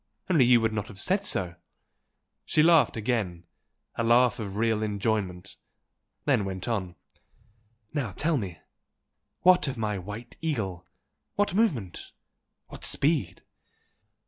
Only 0.31 0.45
you 0.45 0.59
would 0.61 0.73
not 0.73 0.87
have 0.87 0.99
said 0.99 1.23
so!" 1.23 1.53
She 2.43 2.63
laughed 2.63 2.97
again, 2.97 3.43
a 3.93 4.03
laugh 4.03 4.39
of 4.39 4.55
real 4.57 4.81
enjoyment, 4.81 5.57
then 6.25 6.43
went 6.43 6.67
on 6.67 6.95
"Now 7.93 8.11
tell 8.13 8.35
me 8.37 8.57
what 9.41 9.67
of 9.67 9.77
my 9.77 9.99
White 9.99 10.37
Eagle? 10.41 10.87
what 11.35 11.53
movement? 11.53 12.13
what 12.69 12.83
speed?" 12.83 13.43